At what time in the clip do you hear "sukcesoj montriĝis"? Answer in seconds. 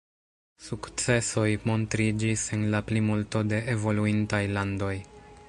0.67-2.47